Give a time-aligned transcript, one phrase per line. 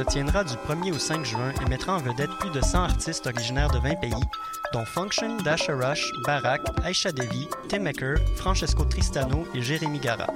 [0.00, 3.26] se tiendra du 1er au 5 juin et mettra en vedette plus de 100 artistes
[3.26, 4.14] originaires de 20 pays,
[4.72, 10.26] dont Function, Dasha Rush, Barak, Aisha Devi, Tim Maker, Francesco Tristano et Jérémy Gara.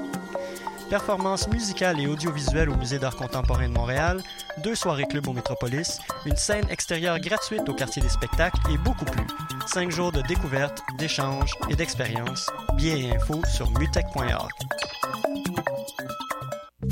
[0.90, 4.22] Performances musicales et audiovisuelles au Musée d'art contemporain de Montréal,
[4.62, 9.06] deux soirées club au Métropolis, une scène extérieure gratuite au quartier des spectacles et beaucoup
[9.06, 9.26] plus.
[9.66, 12.50] Cinq jours de découverte, d'échanges et d'expériences.
[12.74, 14.50] Billets et infos sur mutech.org.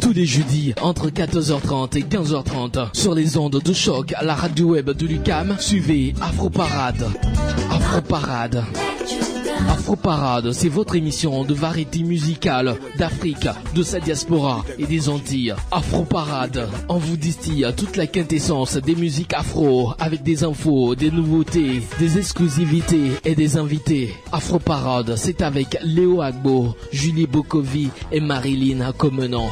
[0.00, 4.68] Tous les jeudis entre 14h30 et 15h30 sur les ondes de choc à la radio
[4.68, 7.06] web de Lucam, suivez Afro Parade.
[7.70, 8.64] Afro Parade.
[9.68, 15.54] Afro Parade, c'est votre émission de variété musicale d'Afrique, de sa diaspora et des Antilles.
[15.70, 21.10] Afro Parade, on vous distille toute la quintessence des musiques afro avec des infos, des
[21.10, 24.14] nouveautés, des exclusivités et des invités.
[24.32, 29.48] Afro Parade, c'est avec Léo Agbo, Julie Bokovi et Marilyn Comenon.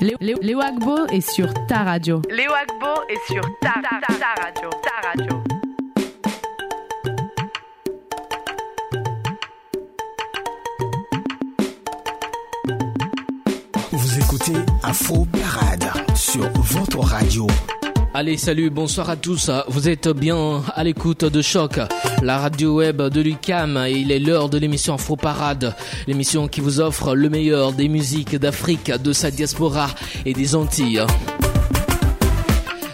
[0.00, 2.20] Léo, Léo- Léo Agbo est sur ta radio.
[2.30, 4.70] Léo Agbo est sur ta, ta, ta, ta radio.
[4.82, 5.55] Ta radio.
[14.88, 17.48] Afro Parade sur votre radio.
[18.14, 19.50] Allez, salut, bonsoir à tous.
[19.66, 21.80] Vous êtes bien à l'écoute de Choc,
[22.22, 23.84] la radio web de Lucam.
[23.90, 25.74] Il est l'heure de l'émission Afro Parade,
[26.06, 29.88] l'émission qui vous offre le meilleur des musiques d'Afrique, de sa diaspora
[30.24, 31.04] et des Antilles.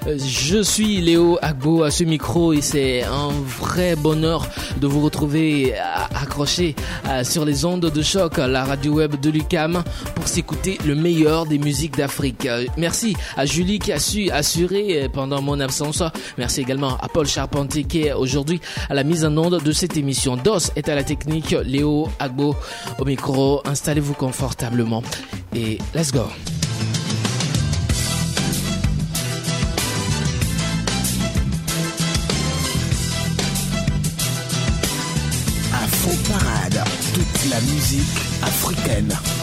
[0.06, 4.46] Euh, Je suis Léo Agbo à ce micro et c'est un vrai bonheur
[4.80, 5.78] de vous retrouver euh,
[6.20, 6.74] accroché
[7.08, 9.82] euh, sur les ondes de choc, la radio web de Lucam,
[10.14, 12.48] pour s'écouter le meilleur des musiques d'Afrique.
[12.76, 16.02] Merci à Julie qui a su assurer pendant mon absence.
[16.38, 19.96] Merci également à Paul Charpentier qui est aujourd'hui à la mise en onde de cette
[19.96, 20.36] émission.
[20.36, 22.56] DOS est à la technique, Léo Agbo
[22.98, 23.62] au micro.
[23.64, 25.02] Installez-vous confortablement
[25.54, 26.22] et let's go.
[38.42, 39.41] Africaine.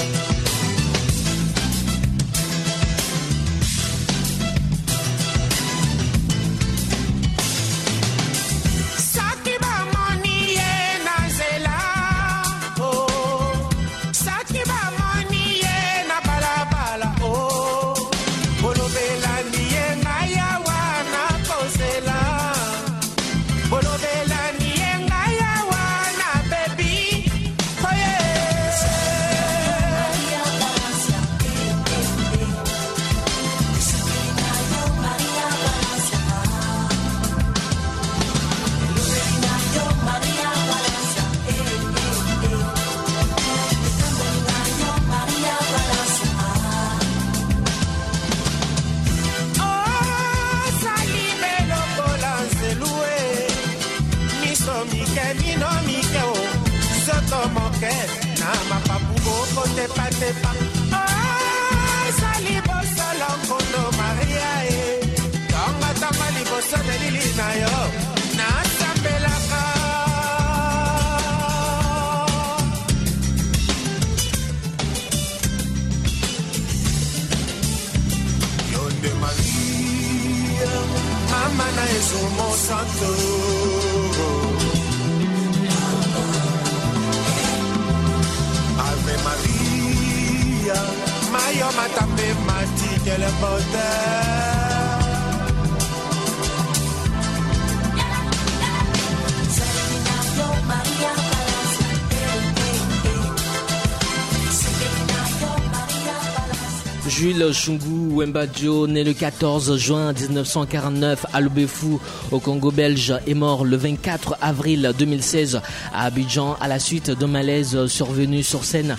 [107.50, 112.00] Jules Chungu Wemba Joe, né le 14 juin 1949 à Lubefou,
[112.31, 115.62] au Congo belge, est mort le 24 avril 2016
[115.94, 118.98] à Abidjan à la suite d'un malaise survenu sur scène.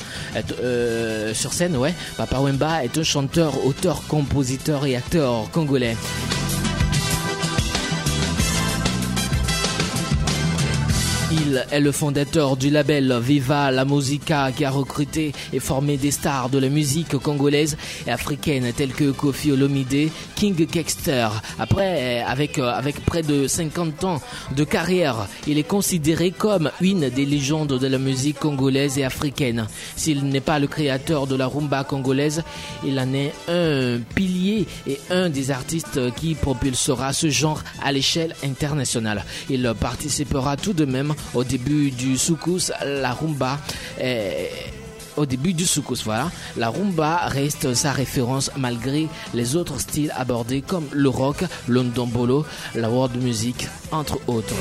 [0.62, 1.94] Euh, sur scène, ouais.
[2.16, 5.96] Papa Wemba est un chanteur, auteur, compositeur et acteur congolais.
[11.50, 16.12] Il est le fondateur du label Viva la Musica qui a recruté et formé des
[16.12, 17.76] stars de la musique congolaise
[18.06, 21.26] et africaine telles que Kofi Olomide, King Kexter.
[21.58, 24.22] Après, avec, euh, avec près de 50 ans
[24.54, 29.66] de carrière, il est considéré comme une des légendes de la musique congolaise et africaine.
[29.96, 32.44] S'il n'est pas le créateur de la rumba congolaise,
[32.86, 38.36] il en est un pilier et un des artistes qui propulsera ce genre à l'échelle
[38.44, 39.24] internationale.
[39.48, 43.58] Il participera tout de même au début du soukous, la rumba.
[45.16, 46.30] au début du soukous, voilà.
[46.56, 52.46] La rumba reste sa référence malgré les autres styles abordés comme le rock, le ndombolo,
[52.74, 54.54] la world music, entre autres.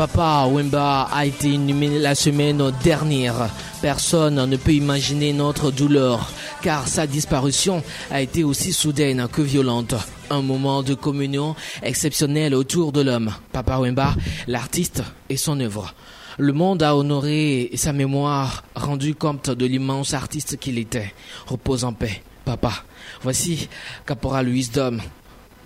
[0.00, 3.50] Papa Wemba a été inhumé la semaine dernière.
[3.82, 6.32] Personne ne peut imaginer notre douleur,
[6.62, 9.94] car sa disparition a été aussi soudaine que violente.
[10.30, 13.30] Un moment de communion exceptionnel autour de l'homme.
[13.52, 14.14] Papa Wemba,
[14.46, 15.94] l'artiste et son œuvre.
[16.38, 21.12] Le monde a honoré sa mémoire, rendu compte de l'immense artiste qu'il était.
[21.46, 22.72] Repose en paix, papa.
[23.22, 23.68] Voici
[24.06, 24.98] Caporal Wisdom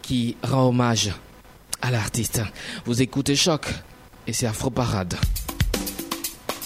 [0.03, 1.13] qui rend hommage
[1.81, 2.43] à l'artiste.
[2.85, 3.67] Vous écoutez Choc
[4.27, 5.15] et c'est Afro Parade.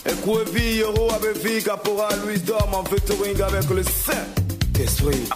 [0.06, 5.28] Yoro, Abevi, Caporal Wisdom en featuring avec le Saint-Esprit.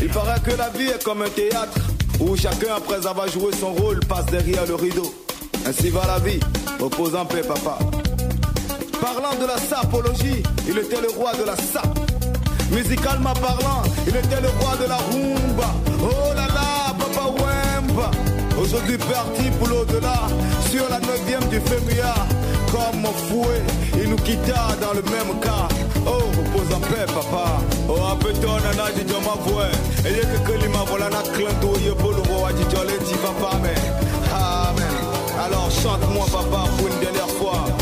[0.00, 1.78] Il paraît que la vie est comme un théâtre
[2.20, 5.14] où chacun, après avoir joué son rôle, passe derrière le rideau.
[5.66, 6.40] Ainsi va la vie.
[6.80, 7.78] Repose en paix, papa.
[9.00, 11.98] Parlant de la sapologie, il était le roi de la sap.
[12.74, 15.74] Musicalement parlant, il était le roi de la rumba.
[16.02, 18.10] Oh là là, papa Wemba.
[18.60, 20.26] Aujourd'hui parti pour l'au-delà,
[20.70, 22.14] sur la neuvième du Femia.
[22.72, 23.62] Comme fouet,
[24.02, 25.68] il nous quitta dans le même cas.
[26.04, 27.60] Oh, repose en paix, papa.
[27.88, 29.70] Oh, apeton na di joma voix.
[30.04, 33.78] Et y'a que kelima vola na clanto, y'a polo voa di jolé di papa, mais.
[34.34, 34.96] Amen.
[35.44, 37.73] Alors chante-moi, papa, pour une dernière fois.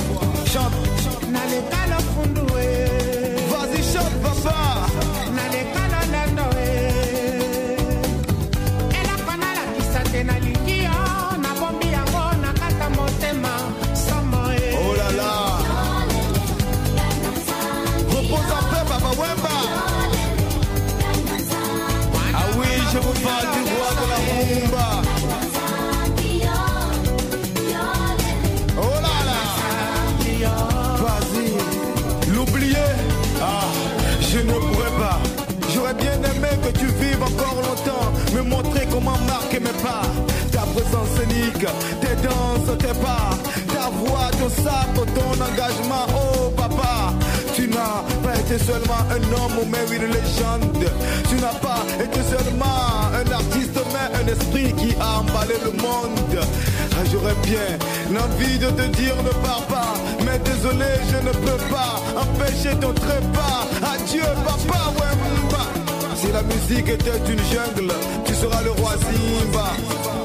[37.43, 40.03] Encore longtemps, me montrer comment marquer mes pas.
[40.51, 41.67] Ta présence scénique,
[42.01, 43.31] tes danses, tes pas,
[43.73, 46.07] ta voix, ton sac, ton engagement.
[46.15, 47.13] Oh papa,
[47.55, 50.85] tu n'as pas été seulement un homme, mais une légende.
[51.29, 56.47] Tu n'as pas été seulement un artiste, mais un esprit qui a emballé le monde.
[56.93, 57.79] Ah, J'aurais bien
[58.13, 59.95] l'envie de te dire ne pars pas,
[60.25, 63.67] mais désolé, je ne peux pas empêcher ton trépas.
[63.83, 65.82] Adieu, papa Wemba.
[66.23, 67.93] Si la musique était une jungle,
[68.25, 69.73] tu seras le roi Simba.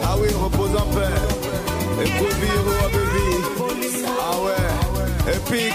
[0.03, 1.15] Ah oui, repose en paix.
[2.03, 3.29] Et Kobiro, baby.
[4.19, 5.73] Ah ouais, épique.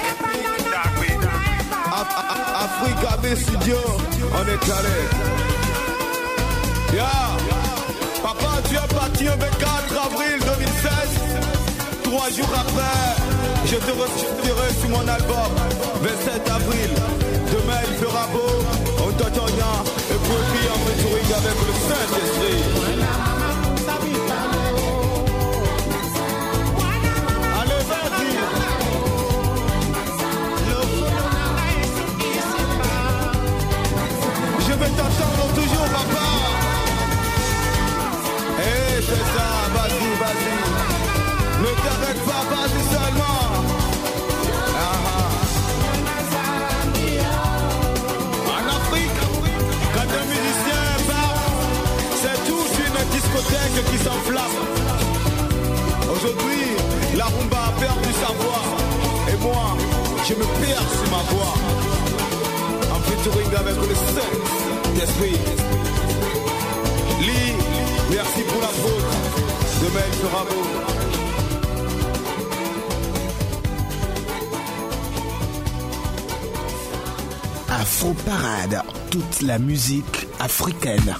[1.92, 3.76] Af- Af- Africa B Studio,
[4.32, 4.98] on est calé.
[6.92, 7.06] Yeah.
[8.22, 10.92] Papa, tu es parti le 24 avril 2016.
[12.04, 12.98] Trois jours après,
[13.66, 15.52] je te retirerai sur mon album.
[16.02, 16.90] 27 avril,
[54.26, 54.58] flamme.
[56.14, 56.64] Aujourd'hui,
[57.16, 58.64] la rumba a perdu sa voix.
[59.30, 59.76] Et moi,
[60.28, 61.54] je me perds sur ma voix.
[62.94, 64.42] En featuring avec le sexe
[64.96, 65.38] d'esprit.
[67.20, 67.54] Lee,
[68.10, 69.10] merci pour la faute.
[69.82, 70.64] Demain, il fera beau.
[77.80, 81.16] Afro Parade, toute la musique africaine.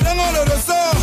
[0.00, 0.96] Le ressort.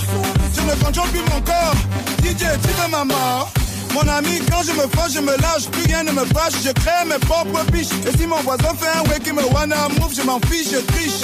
[0.55, 1.75] Je ne contrôle plus mon corps,
[2.23, 3.51] DJ veux ma mort.
[3.93, 6.71] Mon ami, quand je me fâche, je me lâche, plus rien ne me fâche, je
[6.71, 7.89] crée mes propres biches.
[8.07, 10.79] Et si mon voisin fait un way qui me wanna move, je m'en fiche, je
[10.93, 11.21] triche.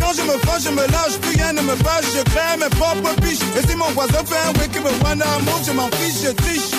[0.00, 2.70] Quand je me fâche, je me lâche, plus rien ne me fâche, je crée mes
[2.76, 3.42] propres biches.
[3.58, 6.30] Et si mon voisin fait un way qui me wanna move, je m'en fiche, je
[6.30, 6.70] triche.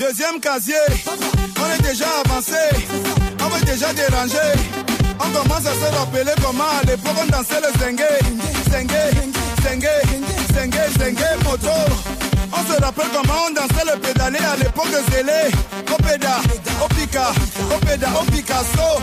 [0.00, 0.74] Deuxième casier,
[1.06, 2.62] on est déjà avancé,
[3.40, 4.52] on veut déjà déranger.
[5.20, 8.02] On commence à se rappeler comment à l'époque on dansait le zengue,
[8.72, 9.88] zengue, zengue,
[10.54, 11.68] zengue, zengue, moto.
[12.52, 15.50] On se rappelle comment on dansait le pédalé à l'époque Zélé,
[15.92, 16.36] Opéda,
[16.84, 17.32] Opika,
[17.74, 19.00] Opéda, au Picasso.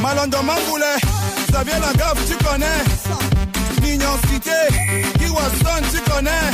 [0.00, 0.98] Malondo Mangoulet,
[1.50, 2.82] Xavier Lagaffe, tu connais.
[3.82, 4.50] Mignon Cité,
[5.18, 6.50] Kiwason, tu connais.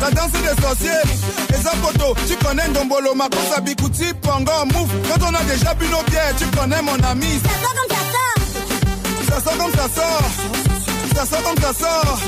[0.00, 1.02] La danse des sorciers,
[1.50, 4.88] les apotos, tu connais Ndombolo, Makosa, Bikuti, Pongo, Mouf.
[5.08, 7.38] Quand on a déjà bu nos bières, tu connais mon ami.
[7.44, 9.28] Ça sort comme ça sort.
[9.28, 10.59] Ça sort comme ça sort.
[11.14, 12.18] Ça sort comme ça sort.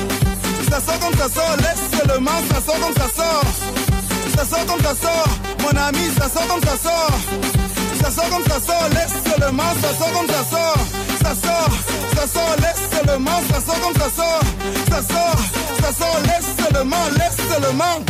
[0.69, 1.55] Ça sort comme ça sort.
[1.57, 3.45] Laisse seulement, ça sort comme ça sort.
[4.35, 5.27] Ça sort comme ça sort.
[5.61, 7.17] Mon ami, ça sort comme ça sort.
[8.01, 8.89] Ça sort comme ça sort.
[8.89, 11.03] Laisse seulement, ça sort comme ça sort.
[11.23, 11.69] Ça sort,
[12.15, 14.41] ça sort, laisse seulement, ça sort comme ça sort.
[14.89, 15.39] Ça sort,
[15.81, 18.03] ça sort, laisse seulement, laisse seulement.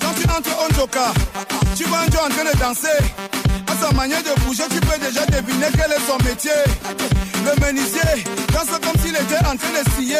[0.00, 1.12] Quand tu entres en joker,
[1.76, 3.47] tu vois un Joe en train de danser.
[3.80, 6.50] Sa manière de bouger, tu peux déjà deviner quel est son métier.
[7.44, 10.16] Le menuisier danse comme s'il était en train de scier,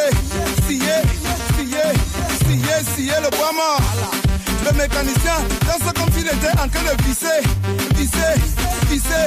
[0.66, 0.98] scier,
[1.56, 1.88] scier,
[2.46, 3.80] scier, scier le bois mort.
[4.64, 7.40] Le mécanicien danse comme s'il était en train de visser,
[7.96, 8.34] visser,
[8.88, 9.26] visser,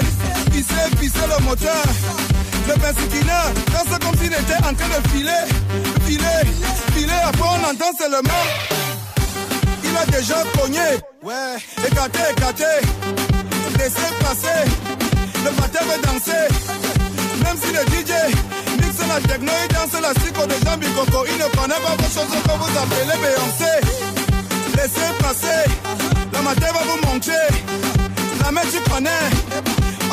[0.52, 1.84] visser, visser le moteur.
[2.68, 5.44] Le persiquineur danse comme s'il était en train de filer,
[6.06, 6.42] filer,
[6.96, 7.22] filer.
[7.26, 8.46] Après on entend seulement.
[9.84, 10.80] Il a déjà cogné,
[11.24, 12.64] ouais, écarté, écarté.
[13.82, 14.70] Laissez passer,
[15.44, 16.46] le matin veut danser.
[17.44, 18.14] Même si le DJ
[18.78, 21.26] mixe la techno, il danse la psycho de Jean Bicoko.
[21.26, 23.74] Il ne connaît pas vos choses que vous appelez Beyoncé.
[24.76, 25.66] Laissez passer,
[26.32, 27.32] le matin va vous monter.
[28.44, 29.26] La main tu connais,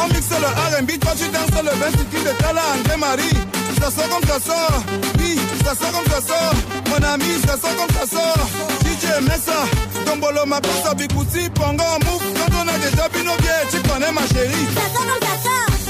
[0.03, 3.39] on mixe le R&B, toi tu danses le 28 de Tala André Marie.
[3.83, 4.83] Ça sort comme ça sort,
[5.19, 6.55] oui, ça sort comme ça sort.
[6.89, 8.49] Mon ami, ça sort comme ça sort.
[8.81, 9.61] DJ Messa,
[10.07, 12.38] Dombolo, ma pizza, Bikuti, Pongo, Mouf.
[12.79, 14.69] Quand on a déjà bu nos bières, tu connais ma chérie.
[14.75, 15.89] Ça sort comme ça sort.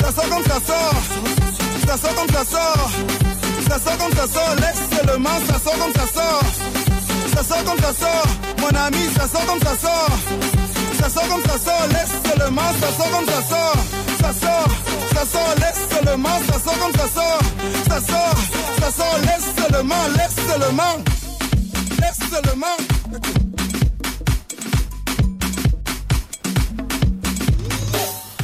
[0.00, 1.00] Ça sort comme ça sort.
[1.86, 2.90] Ça sort comme ça sort.
[3.68, 4.54] Ça sort comme ça sort.
[4.56, 6.42] Laisse seulement, ça sort comme ça sort.
[7.34, 8.26] Ça sort comme ça sort.
[8.60, 10.10] Mon ami, ça sort comme ça sort.
[11.00, 11.86] Ça sort comme ça sort.
[11.92, 13.76] Laisse seulement, ça sort comme ça sort.
[14.20, 14.68] Ça sort,
[15.14, 17.40] ça sort, laisse seulement, ça sort comme ça sort.
[17.88, 18.38] Ça sort,
[18.80, 20.96] ça sort, laisse seulement, laisse seulement.
[22.00, 23.47] Laisse seulement.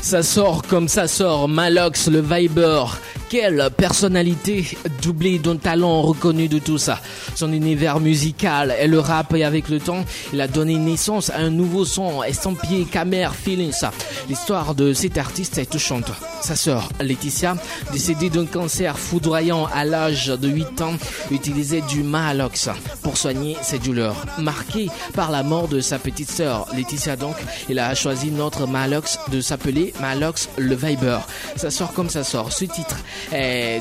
[0.05, 2.85] Ça sort comme ça sort, Malox le Viber.
[3.28, 4.64] Quelle personnalité
[5.02, 7.00] doublée d'un talent reconnu de tout ça.
[7.35, 11.38] Son univers musical et le rap et avec le temps, il a donné naissance à
[11.38, 13.85] un nouveau son, estampillé Camer Feelings.
[14.28, 16.11] L'histoire de cet artiste est touchante.
[16.43, 17.57] Sa sœur, Laetitia,
[17.93, 20.95] décédée d'un cancer foudroyant à l'âge de 8 ans,
[21.31, 22.69] utilisait du Mahalox
[23.02, 24.16] pour soigner ses douleurs.
[24.38, 27.37] Marquée par la mort de sa petite sœur, Laetitia donc,
[27.69, 31.19] il a choisi notre Mahalox de s'appeler Mahalox le Viber.
[31.57, 32.52] Ça sort comme ça sort.
[32.52, 32.97] Ce titre
[33.33, 33.80] est,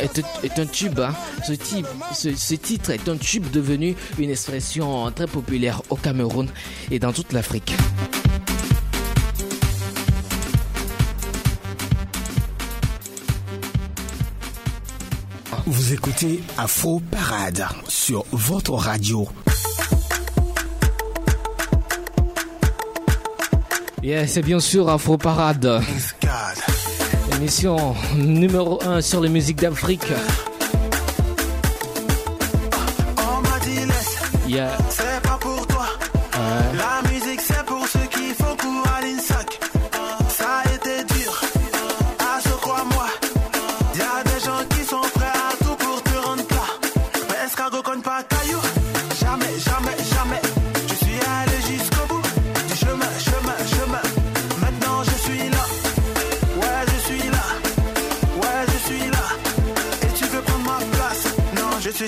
[0.00, 1.00] est, un tube.
[1.00, 1.14] Hein.
[1.46, 6.48] Ce, type, ce, ce titre est un tube devenu une expression très populaire au Cameroun
[6.90, 7.74] et dans toute l'Afrique.
[15.66, 19.26] Vous écoutez Afro Parade sur votre radio.
[24.02, 25.82] Yeah, c'est bien sûr Afro Parade.
[27.36, 30.04] Émission numéro 1 sur les musiques d'Afrique.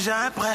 [0.07, 0.55] Jamais prêt.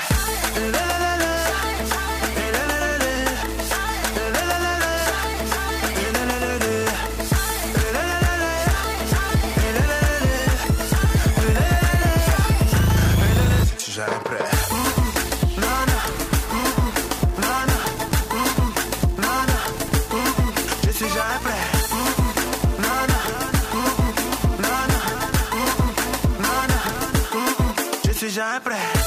[28.33, 29.00] Je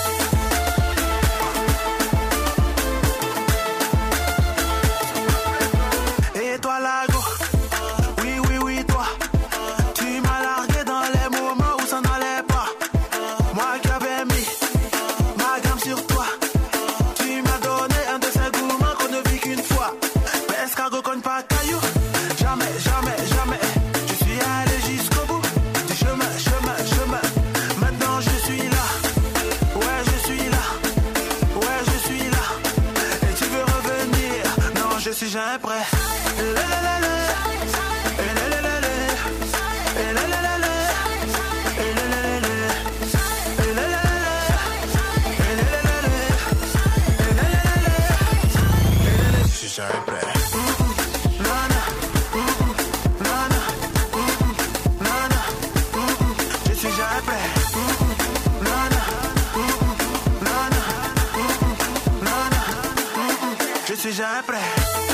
[63.87, 65.14] Je suis jamais prêt.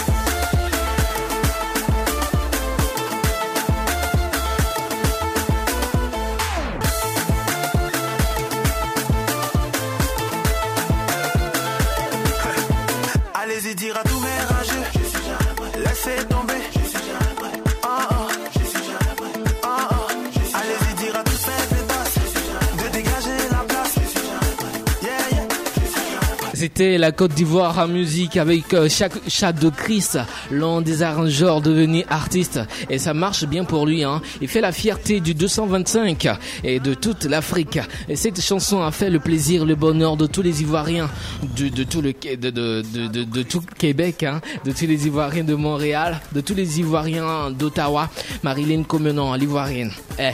[26.61, 30.09] C'était la Côte d'Ivoire en musique avec euh, chaque chat de Chris,
[30.51, 32.61] l'un des arrangeurs devenu artiste.
[32.91, 34.05] Et ça marche bien pour lui.
[34.05, 34.21] Hein.
[34.43, 36.29] Il fait la fierté du 225
[36.63, 37.79] et de toute l'Afrique.
[38.11, 41.09] Et cette chanson a fait le plaisir, le bonheur de tous les Ivoiriens,
[41.57, 46.21] de, tout le de, de, de, tout Québec, hein, de tous les Ivoiriens de Montréal,
[46.33, 48.11] de tous les Ivoiriens d'Ottawa.
[48.43, 50.33] Marilyn Comenon, l'Ivoirienne, eh,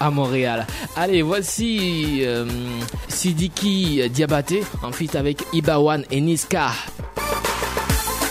[0.00, 0.66] à, Montréal.
[0.96, 2.44] Allez, voici euh,
[3.06, 6.70] Sidiki Diabaté en feat avec Ibawan et Niska.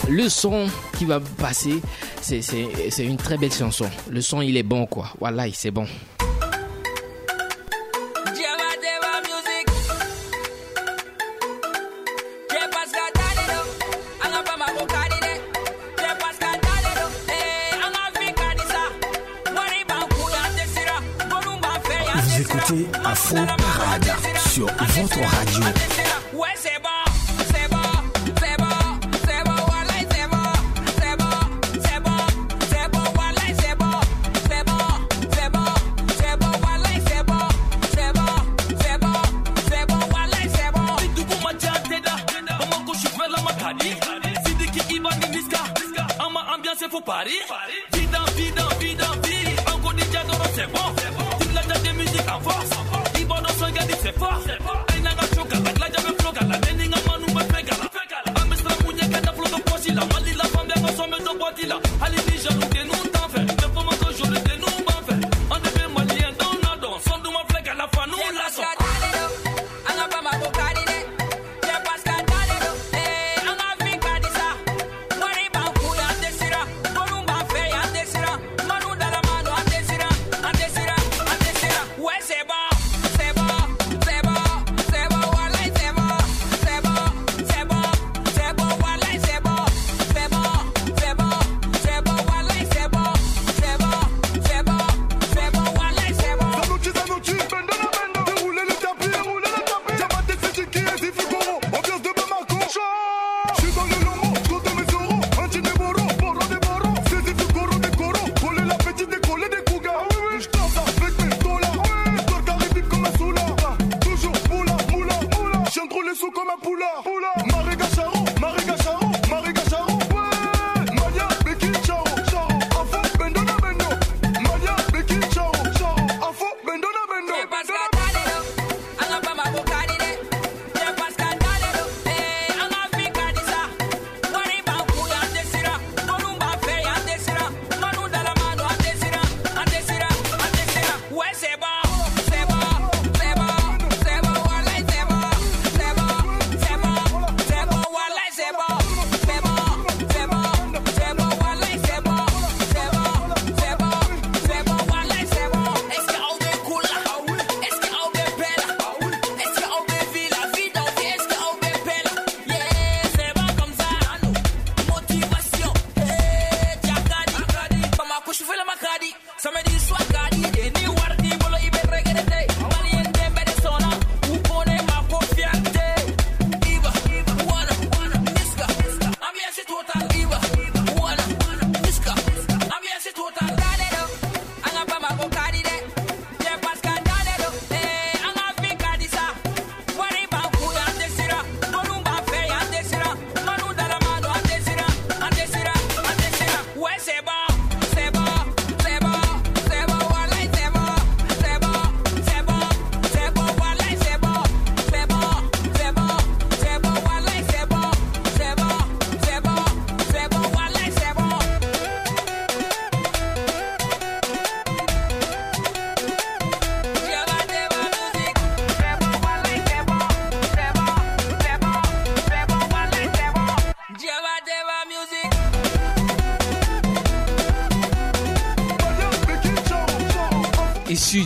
[0.10, 1.82] Le son qui va passer,
[2.22, 2.42] c'est,
[3.00, 3.90] une très belle chanson.
[4.10, 5.10] Le son, il est bon, quoi.
[5.20, 5.86] Voilà, c'est bon.
[22.16, 24.14] Vous écoutez Afro Parade
[24.50, 25.97] sur votre radio.
[26.38, 26.90] Ouais, c'est bon,
[27.52, 27.90] c'est bon,
[28.40, 28.78] c'est bon,
[29.26, 30.50] c'est bon, voilà, c'est bon,
[31.00, 31.38] c'est bon,
[31.82, 32.22] c'est bon,
[32.70, 34.00] c'est bon, voilà, c'est bon,
[34.48, 34.86] c'est bon,
[35.34, 35.72] c'est bon,
[36.20, 37.48] c'est bon, voilà, c'est bon,
[37.92, 38.34] c'est bon,
[38.82, 39.20] c'est bon,
[39.68, 40.90] c'est bon, voilà, c'est bon.
[41.16, 42.14] Dugu majateda,
[42.62, 43.90] ama kushufela la makadi.
[44.46, 45.62] Sidiki ibani niska,
[46.20, 47.38] ama ambiance faut pari.
[47.94, 49.72] Vida, vida, vida, vida.
[49.74, 50.78] Encore déjà dans c'est bon.
[50.78, 51.26] Toute la date de musique en force.
[51.26, 51.27] Ibo dans son gadi c'est fort.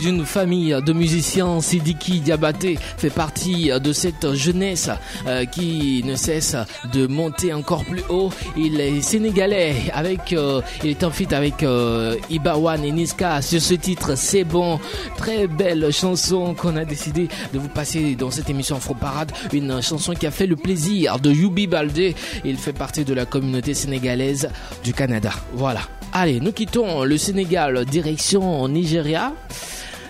[0.02, 4.90] D'une famille de musiciens, Sidiki Diabaté fait partie de cette jeunesse
[5.28, 6.56] euh, qui ne cesse
[6.92, 8.30] de monter encore plus haut.
[8.56, 13.62] Il est sénégalais avec, euh, il est en fit avec euh, Ibawan et Niska sur
[13.62, 14.16] ce titre.
[14.16, 14.80] C'est bon,
[15.16, 19.30] très belle chanson qu'on a décidé de vous passer dans cette émission Afro Parade.
[19.52, 22.16] Une chanson qui a fait le plaisir de Yubi Baldé.
[22.44, 24.48] Il fait partie de la communauté sénégalaise
[24.82, 25.30] du Canada.
[25.52, 25.82] Voilà.
[26.14, 29.32] Allez, nous quittons le Sénégal direction Nigeria.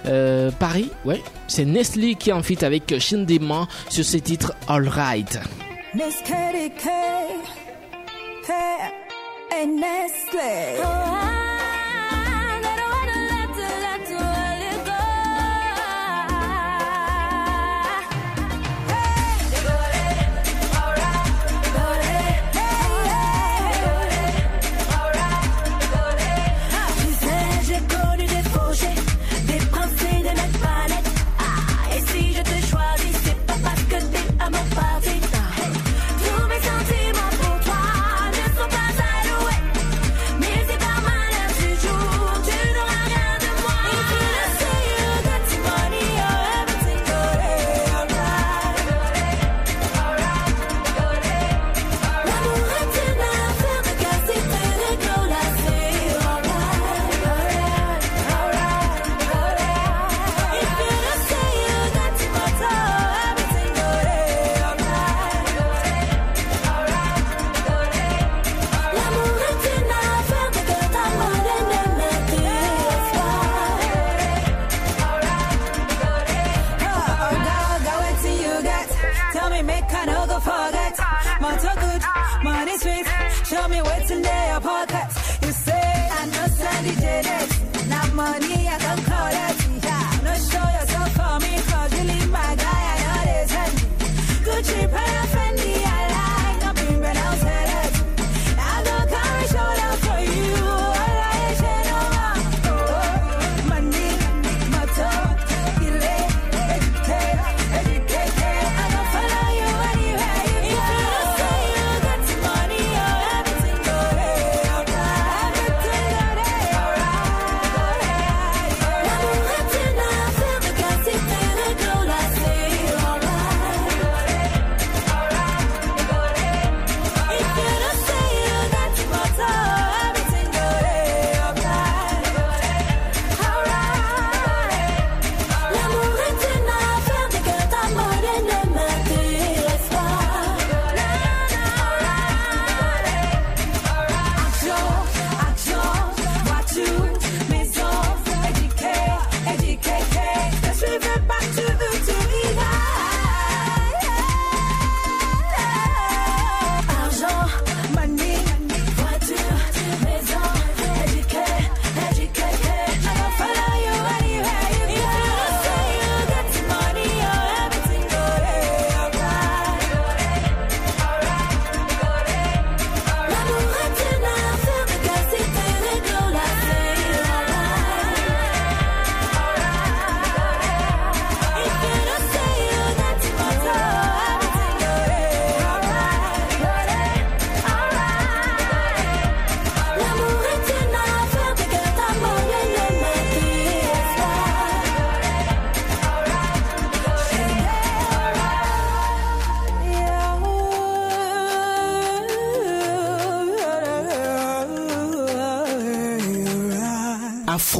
[0.07, 5.39] Euh, Paris, ouais, c'est Nestlé qui en fit avec Shindima sur ses titres All Right.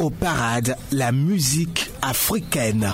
[0.09, 2.93] Parade, la musique africaine.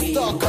[0.00, 0.43] En solo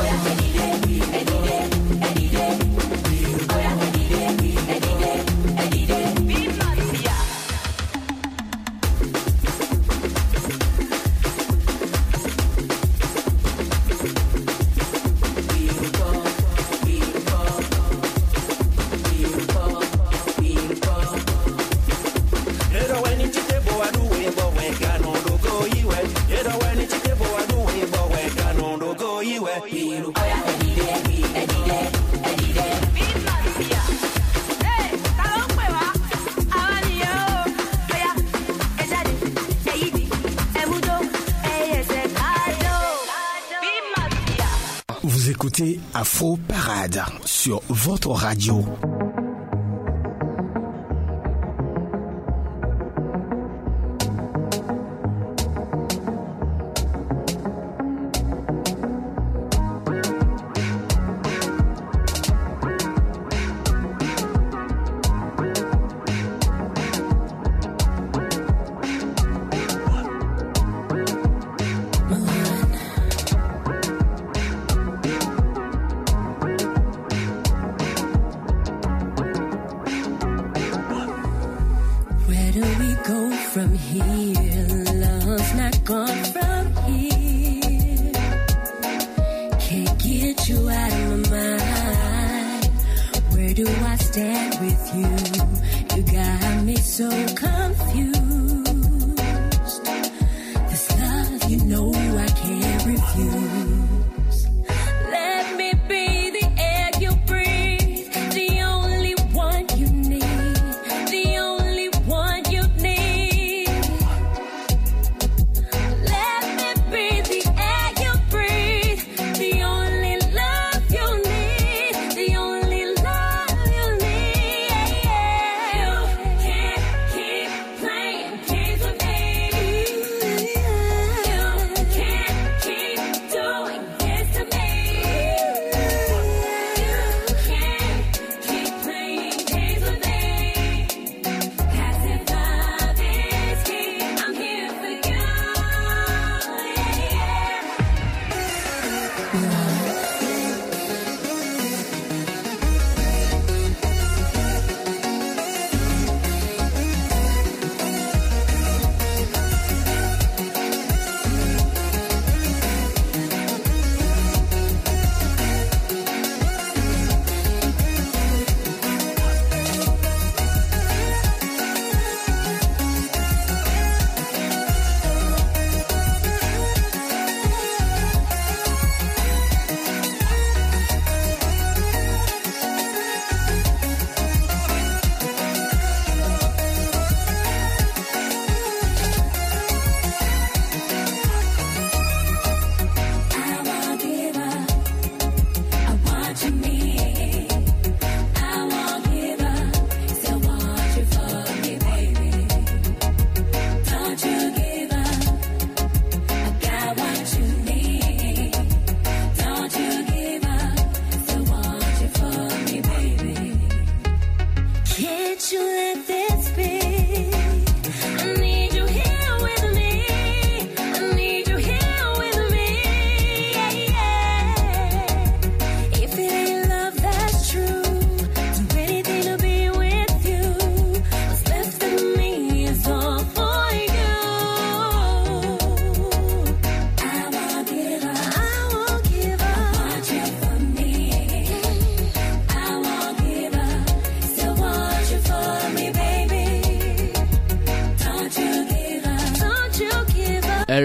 [45.57, 48.65] écoutez Afro Parade sur votre radio.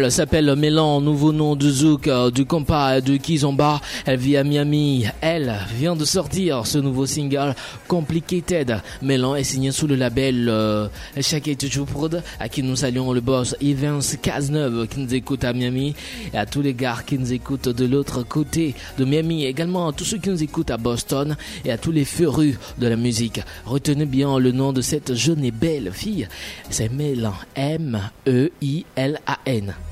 [0.02, 3.82] Elle s'appelle Mélan, nouveau nom de Zouk, euh, du compas de Kizomba.
[4.06, 5.04] Elle vit à Miami.
[5.20, 7.54] Elle vient de sortir ce nouveau single
[7.86, 8.80] Complicated.
[9.02, 10.88] Mélan est signé sous le label euh,
[11.20, 11.54] Shake
[11.86, 15.94] Prod, à qui nous saluons le boss Evans Cazeneuve qui nous écoute à Miami
[16.32, 19.44] et à tous les gars qui nous écoutent de l'autre côté de Miami.
[19.44, 22.86] Également à tous ceux qui nous écoutent à Boston et à tous les férus de
[22.86, 23.42] la musique.
[23.66, 26.26] Retenez bien le nom de cette jeune et belle fille.
[26.70, 27.34] C'est Mélan.
[27.54, 28.14] M-E-I-L-A-N.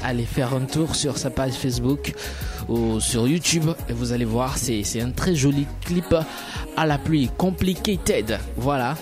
[0.03, 2.14] Allez faire un tour sur sa page Facebook
[2.68, 6.14] ou sur YouTube et vous allez voir, c'est un très joli clip
[6.76, 8.38] à la pluie, Complicated.
[8.57, 8.96] Voilà.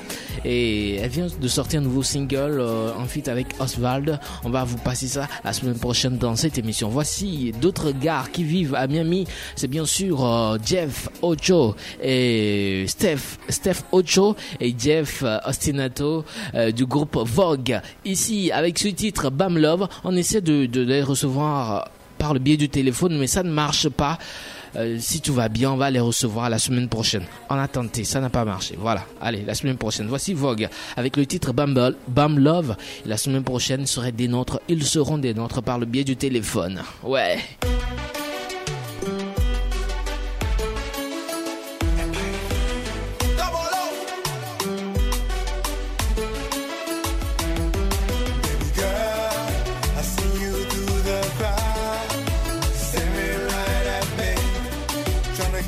[0.49, 4.21] Et elle vient de sortir un nouveau single euh, en feat avec Oswald.
[4.45, 6.89] On va vous passer ça la semaine prochaine dans cette émission.
[6.89, 9.27] Voici d'autres gars qui vivent à Miami.
[9.57, 16.25] C'est bien sûr euh, Jeff Ocho et Steph, Steph Ocho et Jeff euh, Ostinato
[16.55, 17.81] euh, du groupe Vogue.
[18.05, 22.57] Ici, avec ce titre Bam Love, on essaie de, de les recevoir par le biais
[22.57, 24.19] du téléphone, mais ça ne marche pas.
[24.75, 27.25] Euh, si tout va bien, on va les recevoir la semaine prochaine.
[27.49, 28.75] En attendant, ça n'a pas marché.
[28.79, 29.05] Voilà.
[29.21, 30.07] Allez, la semaine prochaine.
[30.09, 32.77] Voici Vogue avec le titre Bumble, Bam Love.
[33.05, 34.61] La semaine prochaine seraient des nôtres.
[34.69, 36.83] Ils seront des nôtres par le biais du téléphone.
[37.03, 37.39] Ouais.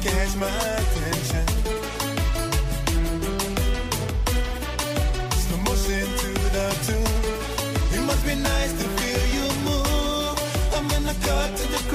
[0.02, 1.46] Catch my attention.
[5.42, 7.14] Slow motion to the tune.
[7.94, 10.38] It must be nice to feel you move.
[10.76, 11.87] I'm gonna cut to the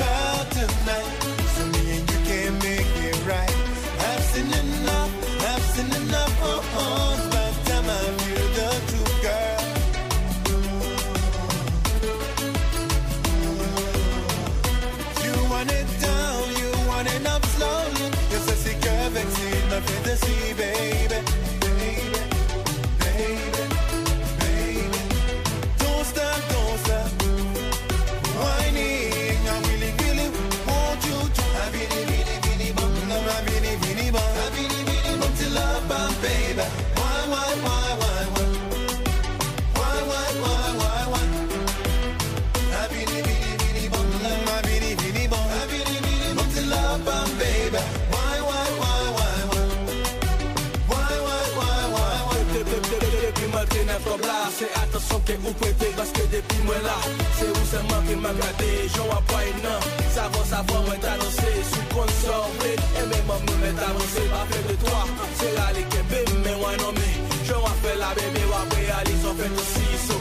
[55.26, 56.98] que vous prêtez parce que depuis moi là,
[57.38, 59.80] c'est où seulement qui m'a gardé, j'en vois pas une non,
[60.14, 64.46] ça va, ça va, moi t'annoncer, sous consort, et même moi me mettre avancé, pas
[64.52, 65.02] fait de toi,
[65.40, 67.14] c'est là les kebés, mais moi non mais,
[67.48, 70.16] j'en vois faire la ou après aller, sont fait aussi, so,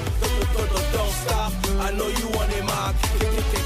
[0.92, 2.92] don't stop, I know you want it, ma,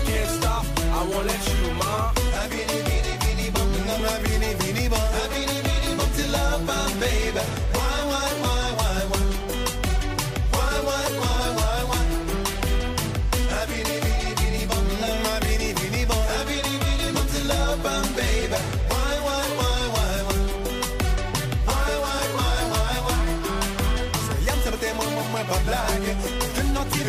[0.07, 0.65] can't stop,
[0.97, 2.13] I won't let you, ma.
[2.41, 3.69] I really, really, really bum,
[4.05, 6.09] I really, really bum.
[6.17, 7.66] Till love, bum, baby.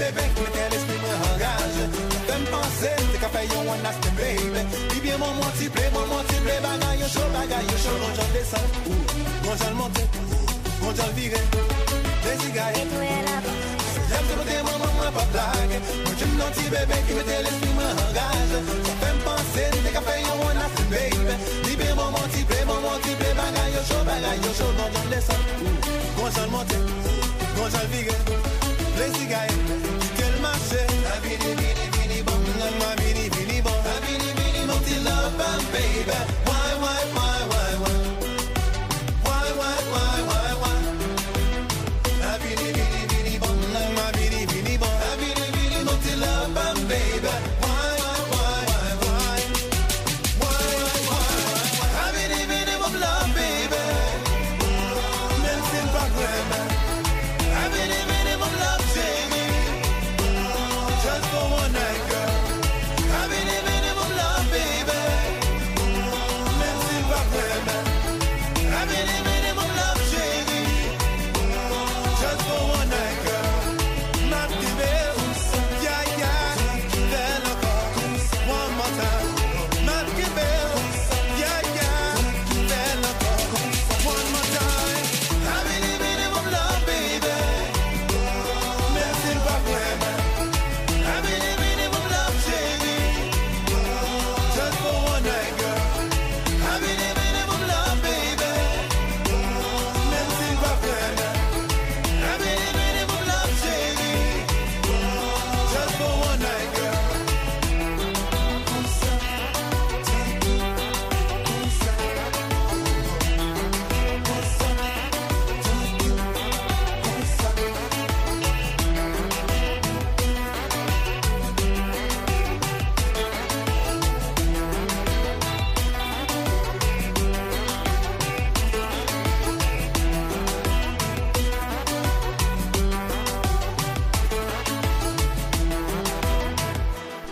[0.08, 1.86] bebek mwen tel espri mwen angaje
[2.28, 4.62] Fèm panse, te ka fè yon one last time baby
[4.94, 8.66] Libyen mwen mwanti ple, mwen mwanti ple Bagay yo chou, bagay yo chou Gonjan desan,
[9.44, 10.04] gonjan monte,
[10.82, 11.42] gonjan vire
[12.24, 12.84] Desigaye,
[14.12, 17.28] jèm se mwen te mwen mwen mwen pa plage Mwen jèm nan ti bebek mwen
[17.32, 18.64] tel espri mwen angaje
[19.04, 21.36] Fèm panse, te ka fè yon one last time baby
[21.68, 25.44] Libyen mwen mwanti ple, mwen mwanti ple Bagay yo chou, bagay yo chou Gonjan desan,
[26.22, 26.80] gonjan monte,
[27.60, 28.67] gonjan vire
[28.98, 29.52] j'en monte, gon j'en viré, des cigarettes.
[30.18, 34.80] Quel marché, la vini, vini, vini, bon, la vini, vini, bon, la vini, vini, bon,
[34.86, 36.06] till love, bam, baby.
[36.08, 36.47] Why, why,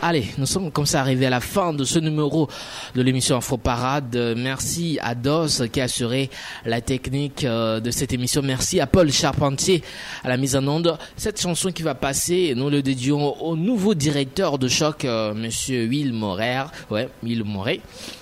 [0.08, 2.48] Allez, nous sommes comme ça arrivés à la fin de ce numéro
[2.94, 4.36] de l'émission Afro Parade.
[4.38, 6.30] Merci à Dos qui a assuré
[6.64, 8.44] la technique euh, de cette émission.
[8.44, 9.82] Merci à Paul Charpentier
[10.24, 10.96] à la mise en onde.
[11.18, 15.88] Cette chanson qui va passer, nous le dédions au nouveau directeur de choc, euh, Monsieur
[15.88, 16.66] Will Morer.
[16.92, 17.80] Ouais, Will Moret.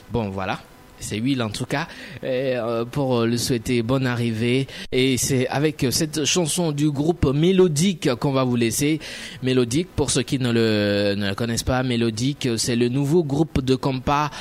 [0.10, 0.62] Bon, voilà
[1.04, 1.88] c'est Will en tout cas,
[2.24, 4.68] euh, pour le souhaiter bonne arrivée.
[4.92, 9.00] Et c'est avec cette chanson du groupe Mélodique qu'on va vous laisser.
[9.44, 14.32] Mélodique, pour ceux qui ne le, connaissent pas, Mélodique, c'est le nouveau groupe de compas.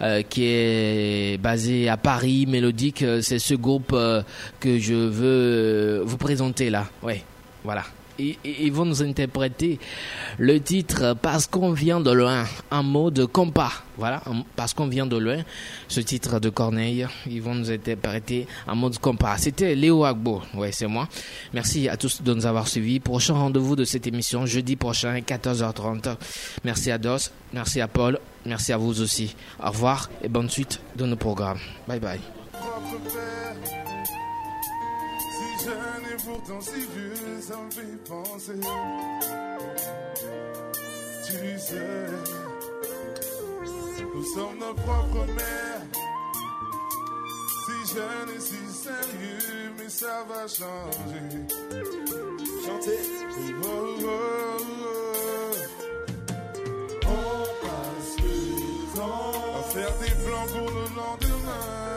[0.00, 4.22] euh, qui est basé à Paris, Mélodique, euh, c'est ce groupe euh,
[4.60, 6.86] que je veux euh, vous présenter là.
[7.02, 7.22] Ouais,
[7.64, 7.84] voilà.
[8.18, 9.78] Ils vont nous interpréter
[10.38, 13.72] le titre Parce qu'on vient de loin, un mot de compas.
[13.96, 14.22] Voilà,
[14.54, 15.42] parce qu'on vient de loin,
[15.88, 19.36] ce titre de Corneille, ils vont nous interpréter un mot de compas.
[19.38, 21.08] C'était Léo Agbo, ouais, c'est moi.
[21.52, 23.00] Merci à tous de nous avoir suivis.
[23.00, 26.16] Prochain rendez-vous de cette émission, jeudi prochain, 14h30.
[26.64, 29.34] Merci à Dos, merci à Paul, merci à vous aussi.
[29.62, 31.58] Au revoir et bonne suite de nos programmes.
[31.86, 32.20] Bye bye.
[35.68, 38.60] Jeune et pourtant si vieux, ça me fait penser.
[41.26, 42.06] Tu sais,
[44.14, 45.82] nous sommes nos propres mères.
[47.64, 51.28] Si jeune et si sérieux, mais ça va changer.
[52.64, 53.00] Chantez.
[53.62, 53.68] Oh,
[54.04, 55.08] oh, oh.
[57.06, 61.87] On passe le temps à faire des plans pour le lendemain.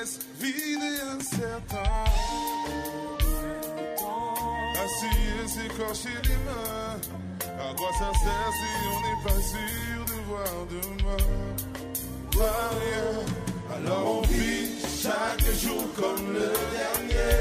[0.00, 1.90] Laisse vide et incertain.
[4.84, 6.96] Assis et s'écorcher les mains.
[7.44, 11.24] À quoi ça sert si on n'est pas sûr de voir demain?
[12.32, 13.76] Rien.
[13.76, 14.70] Alors on vit
[15.02, 17.36] chaque jour comme le dernier.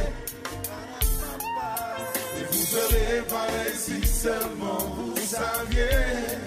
[2.37, 6.39] Et vous ferez pareil si seulement vous saviez.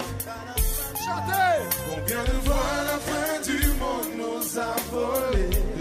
[1.03, 1.53] Chantez
[1.89, 5.72] Combien de fois la fin du monde nous a volé Alors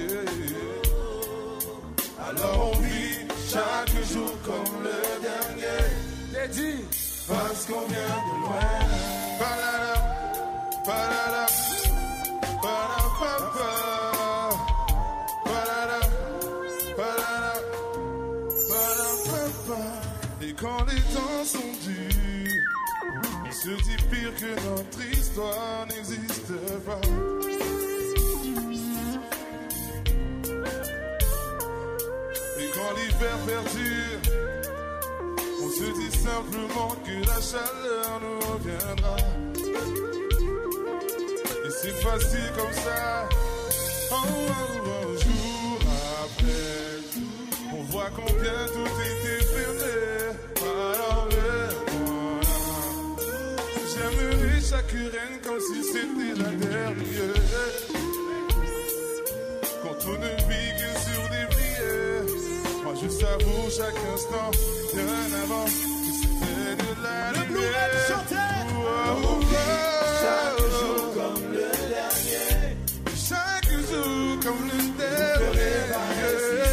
[2.45, 6.84] on vit chaque jour comme le dernier dit
[7.28, 8.82] Parce qu'on vient de loin.
[20.45, 22.62] Et quand les temps sont durs
[23.47, 26.53] on se dit pire que notre histoire n'existe
[26.84, 27.31] pas.
[32.82, 34.20] Quand l'hiver perdure,
[35.62, 39.16] on se dit simplement que la chaleur nous reviendra.
[41.64, 43.28] Et c'est facile comme ça.
[44.10, 44.24] Oh, oh,
[44.86, 45.78] oh, jour
[46.24, 46.76] après,
[47.72, 49.96] on voit combien tout était fermé.
[50.60, 51.50] Alors le
[53.92, 56.94] J'aimerais chaque reine comme si c'était la dernière.
[59.82, 62.11] Quand on ne vit que sur des prières.
[62.93, 64.51] Moi je savoure chaque instant,
[64.93, 65.05] bien
[65.43, 67.61] avant c'était de la Le Blue
[68.07, 68.36] chantait.
[68.68, 69.45] Oh, oh, oh,
[70.20, 72.76] Chaque jour comme le dernier.
[73.16, 76.03] Chaque jour comme le Si dernier.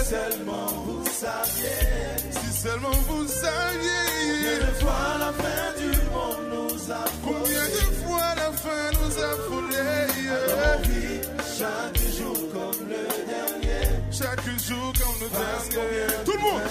[0.04, 2.32] seulement vous saviez.
[2.32, 4.10] Si seulement vous saviez.
[4.28, 9.24] Combien de fois la fin du monde nous a Combien de fois la fin nous
[9.24, 9.88] a volé
[10.28, 11.22] Alors on vit
[11.58, 13.88] chaque jour comme le dernier.
[14.12, 16.62] Chaque jour Tout le monde.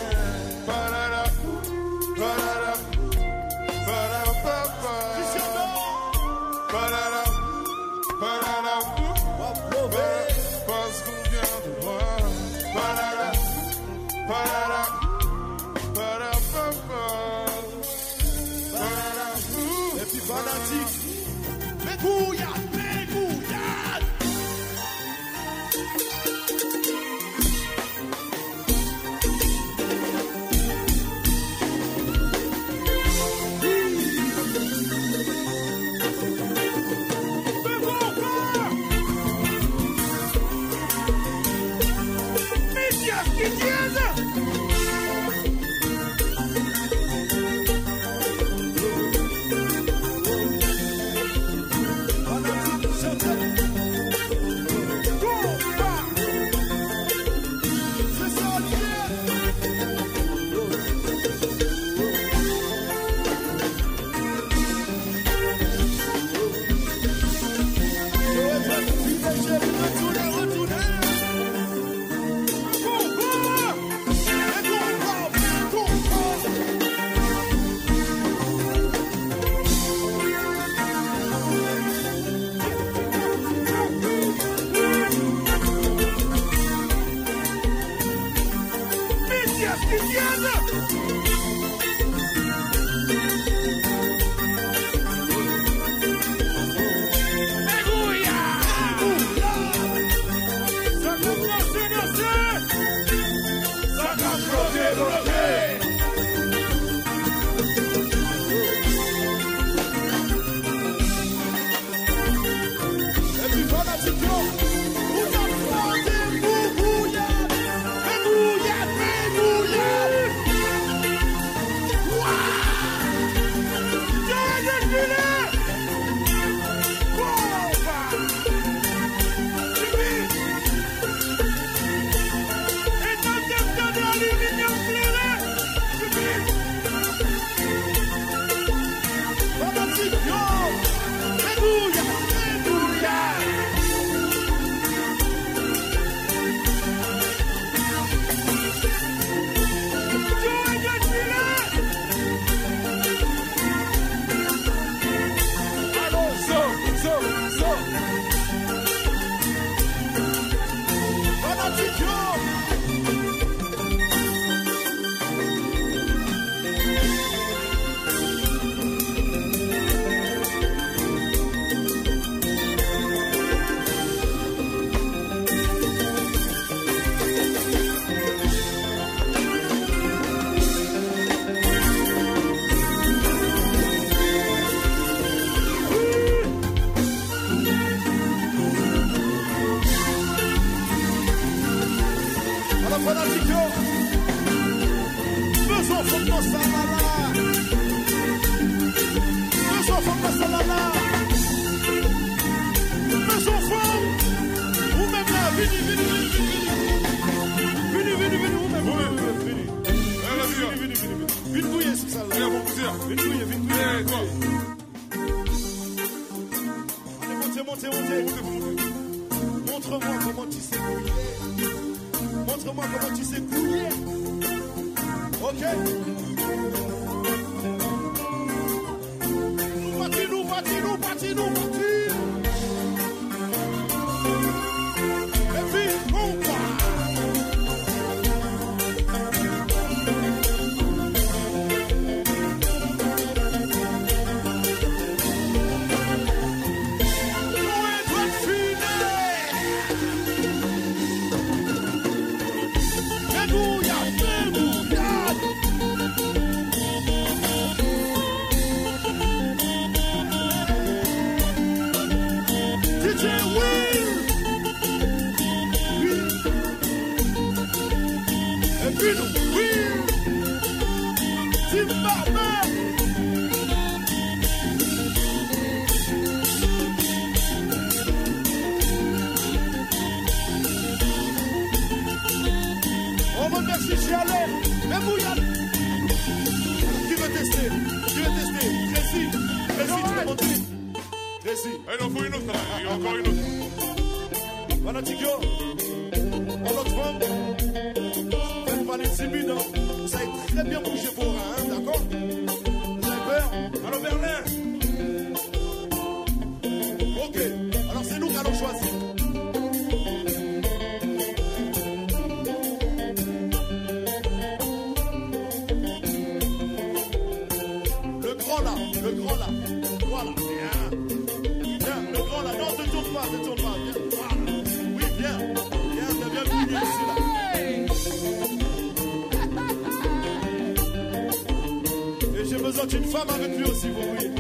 [332.79, 334.31] quand une femme avec lui aussi vous voyez.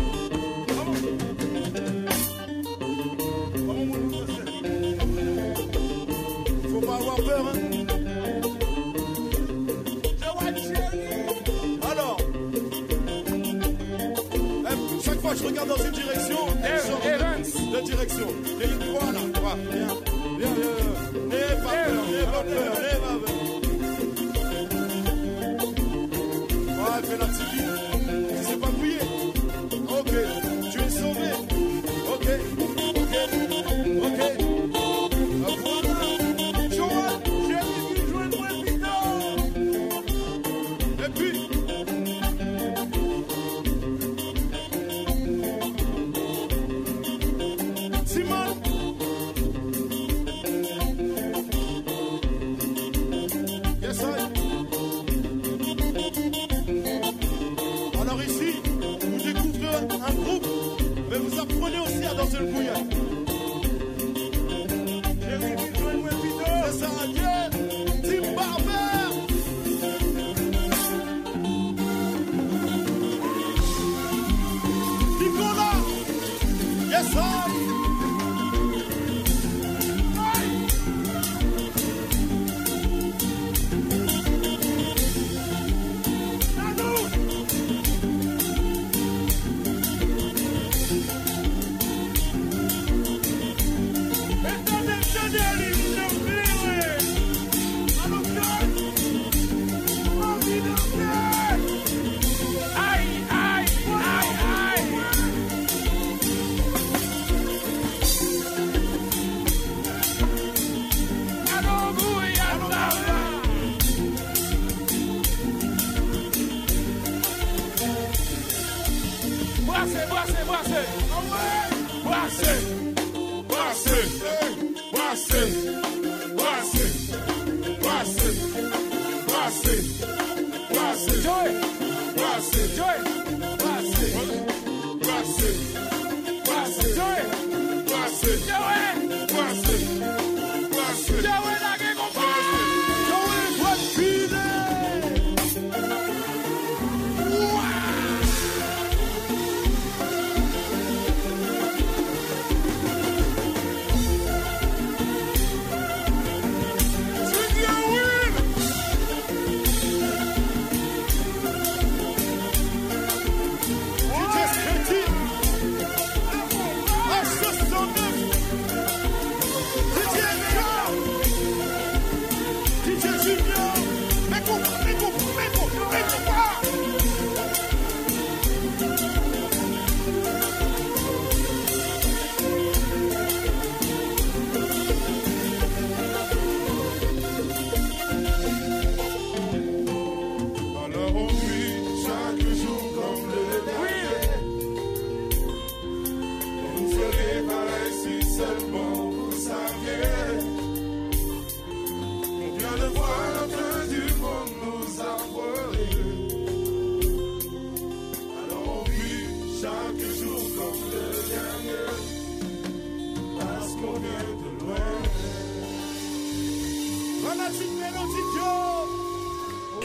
[6.70, 7.47] Faut pas avoir peur.
[7.47, 7.59] Hein.
[11.91, 12.16] Alors,
[14.66, 18.28] eh, chaque fois que je regarde dans une direction, eh, je de direction.
[18.61, 19.20] Et une fois là,
[19.72, 19.86] viens,
[20.39, 22.78] viens, viens, n'aie eh, pas peur, n'aie pas peur.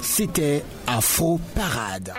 [0.01, 2.13] C'était Afro Parade.